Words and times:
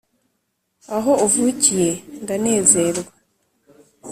aho 0.95 1.11
uvukiye 1.25 1.91
ndanezerwa 2.23 3.11